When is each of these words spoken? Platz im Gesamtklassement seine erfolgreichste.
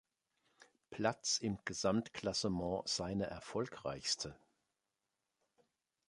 Platz 0.89 1.37
im 1.37 1.59
Gesamtklassement 1.63 2.87
seine 2.87 3.27
erfolgreichste. 3.27 4.35